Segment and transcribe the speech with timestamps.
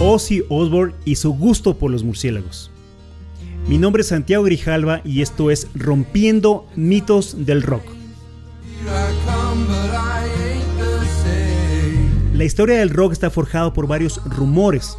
[0.00, 2.70] Ozzy Osbourne y su gusto por los murciélagos.
[3.66, 7.82] Mi nombre es Santiago Grijalva y esto es Rompiendo mitos del rock.
[12.32, 14.96] La historia del rock está forjada por varios rumores,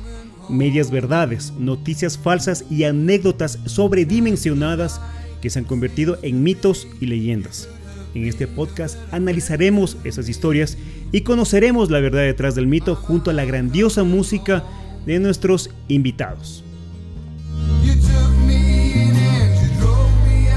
[0.50, 5.00] medias verdades, noticias falsas y anécdotas sobredimensionadas
[5.42, 7.70] que se han convertido en mitos y leyendas.
[8.16, 10.78] En este podcast analizaremos esas historias
[11.14, 14.66] y conoceremos la verdad detrás del mito junto a la grandiosa música
[15.06, 16.64] de nuestros invitados.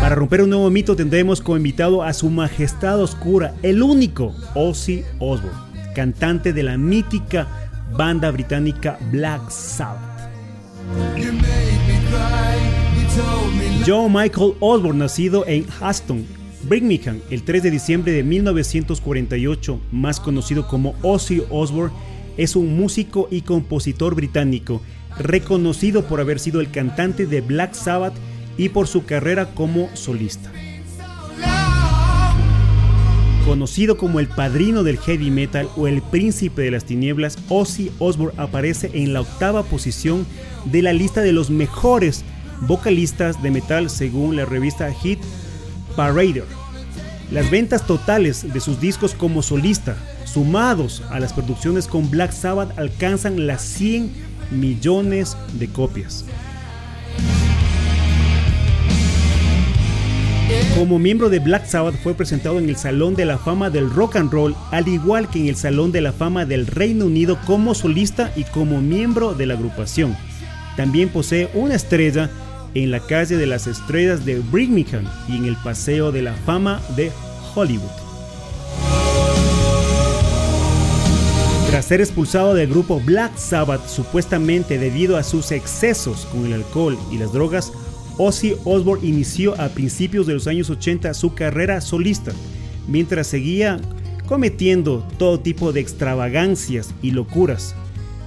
[0.01, 5.05] Para romper un nuevo mito tendremos como invitado a su majestad oscura, el único Ozzy
[5.21, 5.57] Osbourne,
[5.95, 7.47] cantante de la mítica
[7.97, 10.29] banda británica Black Sabbath.
[13.87, 16.25] Joe Michael Osborne, nacido en Aston,
[16.69, 21.95] Birmingham, el 3 de diciembre de 1948, más conocido como Ozzy Osbourne,
[22.37, 24.81] es un músico y compositor británico,
[25.19, 28.15] reconocido por haber sido el cantante de Black Sabbath
[28.57, 30.53] y por su carrera como solista.
[33.45, 38.41] Conocido como el padrino del heavy metal o el príncipe de las tinieblas, Ozzy Osbourne
[38.41, 40.25] aparece en la octava posición
[40.65, 42.25] de la lista de los mejores
[42.61, 45.19] vocalistas de metal según la revista Hit
[45.97, 46.62] Parader.
[47.33, 52.79] Las ventas totales de sus discos como solista sumados a las producciones con Black Sabbath
[52.79, 54.13] alcanzan las 100
[54.51, 56.27] millones de copias.
[60.77, 64.17] Como miembro de Black Sabbath fue presentado en el Salón de la Fama del Rock
[64.17, 67.75] and Roll, al igual que en el Salón de la Fama del Reino Unido como
[67.75, 70.15] solista y como miembro de la agrupación.
[70.77, 72.29] También posee una estrella
[72.75, 76.81] en la calle de las estrellas de Birmingham y en el Paseo de la Fama
[76.97, 77.11] de
[77.55, 77.91] Hollywood.
[81.69, 86.99] Tras ser expulsado del grupo Black Sabbath supuestamente debido a sus excesos con el alcohol
[87.11, 87.73] y las drogas,
[88.19, 92.33] Ozzy Osbourne inició a principios de los años 80 su carrera solista,
[92.89, 93.81] mientras seguía
[94.27, 97.75] cometiendo todo tipo de extravagancias y locuras.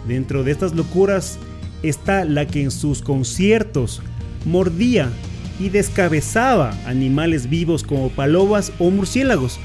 [0.07, 1.37] Dentro de estas locuras
[1.83, 4.01] está la que en sus conciertos
[4.45, 5.11] mordía
[5.59, 9.59] y descabezaba animales vivos como palomas o murciélagos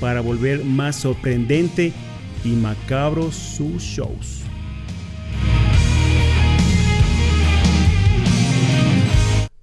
[0.00, 1.92] para volver más sorprendente
[2.44, 4.42] y macabros sus shows.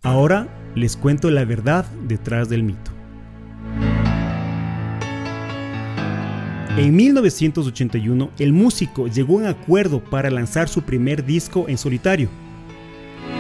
[0.04, 2.92] Ahora les cuento la verdad detrás del mito.
[6.78, 12.30] En 1981, el músico llegó a un acuerdo para lanzar su primer disco en solitario.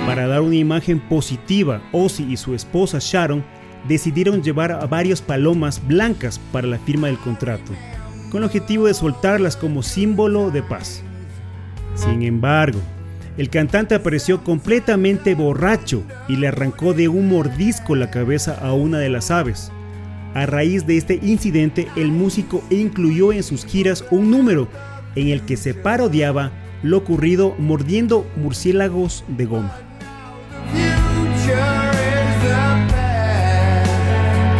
[0.07, 3.44] Para dar una imagen positiva, Ozzy y su esposa Sharon
[3.88, 7.73] decidieron llevar a varias palomas blancas para la firma del contrato
[8.29, 11.01] con el objetivo de soltarlas como símbolo de paz.
[11.96, 12.79] Sin embargo,
[13.38, 19.00] el cantante apareció completamente borracho y le arrancó de un mordisco la cabeza a una
[19.00, 19.72] de las aves.
[20.34, 24.67] A raíz de este incidente, el músico incluyó en sus giras un número
[25.16, 26.51] en el que se parodiaba
[26.84, 29.86] lo ocurrido mordiendo murciélagos de goma.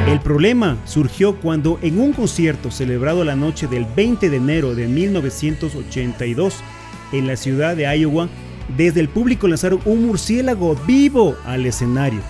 [0.08, 4.88] El problema surgió cuando en un concierto celebrado la noche del 20 de enero de
[4.88, 6.56] 1982
[7.12, 8.28] en la ciudad de Iowa,
[8.76, 12.22] desde el público lanzaron un murciélago vivo al escenario.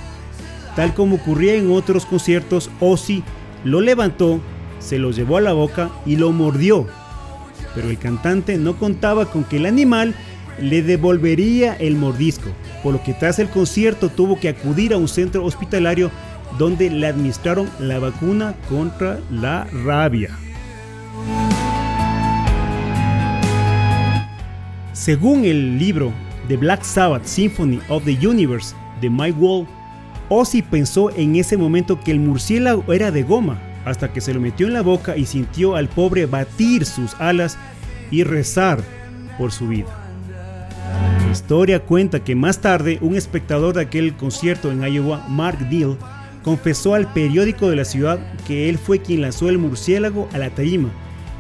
[0.76, 3.24] Tal como ocurría en otros conciertos, Ozzy
[3.64, 4.40] lo levantó,
[4.80, 6.86] se lo llevó a la boca y lo mordió.
[7.74, 10.16] Pero el cantante no contaba con que el animal
[10.60, 12.50] le devolvería el mordisco,
[12.84, 16.12] por lo que tras el concierto tuvo que acudir a un centro hospitalario
[16.58, 20.30] donde le administraron la vacuna contra la rabia.
[24.94, 26.12] Según el libro
[26.48, 29.68] The Black Sabbath Symphony of the Universe de Mike Wall,
[30.30, 34.42] Ozzy pensó en ese momento que el murciélago era de goma, hasta que se lo
[34.42, 37.58] metió en la boca y sintió al pobre batir sus alas
[38.12, 38.84] y rezar
[39.38, 40.07] por su vida.
[41.38, 45.96] Historia cuenta que más tarde un espectador de aquel concierto en Iowa, Mark Deal,
[46.44, 50.50] confesó al periódico de la ciudad que él fue quien lanzó el murciélago a la
[50.50, 50.90] tarima,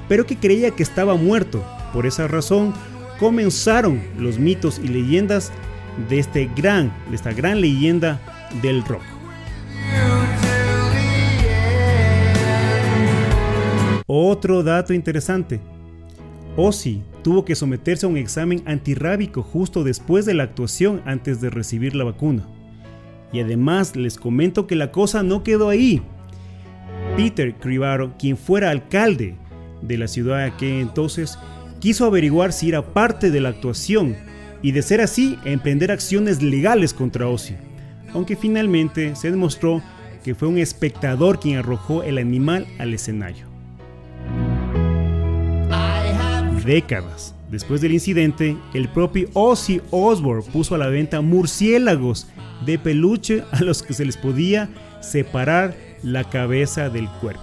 [0.07, 1.65] pero que creía que estaba muerto.
[1.93, 2.75] Por esa razón,
[3.19, 5.51] comenzaron los mitos y leyendas
[6.09, 8.21] de, este gran, de esta gran leyenda
[8.61, 9.01] del rock.
[14.05, 15.59] Otro dato interesante.
[16.59, 21.51] Ozzy tuvo que someterse a un examen antirrábico justo después de la actuación antes de
[21.51, 22.47] recibir la vacuna.
[23.31, 26.01] Y además les comento que la cosa no quedó ahí.
[27.15, 29.35] Peter Cribaro, quien fuera alcalde
[29.83, 31.37] de la ciudad aquel entonces,
[31.79, 34.15] quiso averiguar si era parte de la actuación
[34.63, 37.55] y de ser así emprender acciones legales contra Ozzy,
[38.13, 39.83] aunque finalmente se demostró
[40.23, 43.46] que fue un espectador quien arrojó el animal al escenario.
[46.67, 52.27] Décadas después del incidente, el propio Ozzy Osbourne puso a la venta murciélagos
[52.65, 54.67] de peluche a los que se les podía
[54.99, 55.73] separar
[56.03, 57.41] la cabeza del cuerpo.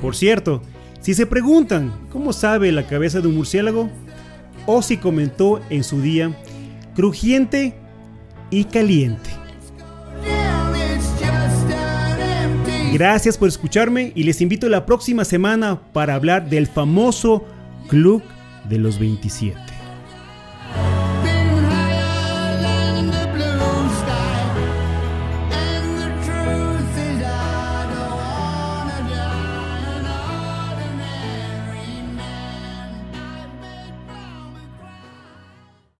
[0.00, 0.62] Por cierto,
[1.00, 3.90] si se preguntan cómo sabe la cabeza de un murciélago,
[4.66, 6.30] Ozzy comentó en su día,
[6.94, 7.74] crujiente
[8.50, 9.30] y caliente.
[12.92, 17.44] Gracias por escucharme y les invito la próxima semana para hablar del famoso
[17.88, 18.22] Club
[18.68, 19.58] de los 27.